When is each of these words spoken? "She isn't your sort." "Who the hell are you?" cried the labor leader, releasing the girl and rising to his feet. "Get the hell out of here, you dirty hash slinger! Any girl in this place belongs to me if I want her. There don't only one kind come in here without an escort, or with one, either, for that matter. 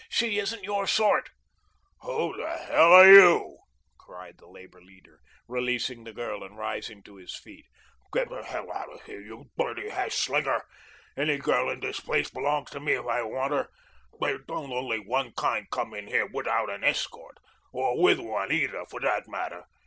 "She 0.09 0.39
isn't 0.39 0.63
your 0.63 0.87
sort." 0.87 1.29
"Who 2.01 2.35
the 2.35 2.49
hell 2.57 2.91
are 2.91 3.05
you?" 3.07 3.59
cried 3.99 4.39
the 4.39 4.47
labor 4.49 4.81
leader, 4.81 5.19
releasing 5.47 6.03
the 6.05 6.11
girl 6.11 6.43
and 6.43 6.57
rising 6.57 7.03
to 7.03 7.17
his 7.17 7.35
feet. 7.37 7.67
"Get 8.11 8.27
the 8.29 8.41
hell 8.43 8.71
out 8.71 8.91
of 8.91 9.03
here, 9.03 9.21
you 9.21 9.51
dirty 9.59 9.89
hash 9.89 10.15
slinger! 10.15 10.63
Any 11.15 11.37
girl 11.37 11.69
in 11.69 11.81
this 11.81 11.99
place 11.99 12.31
belongs 12.31 12.71
to 12.71 12.79
me 12.79 12.93
if 12.93 13.05
I 13.05 13.21
want 13.21 13.51
her. 13.53 13.69
There 14.19 14.39
don't 14.39 14.73
only 14.73 14.97
one 14.97 15.33
kind 15.37 15.69
come 15.69 15.93
in 15.93 16.07
here 16.07 16.25
without 16.25 16.71
an 16.71 16.83
escort, 16.83 17.37
or 17.71 18.01
with 18.01 18.19
one, 18.19 18.51
either, 18.51 18.87
for 18.87 18.99
that 19.01 19.27
matter. 19.27 19.65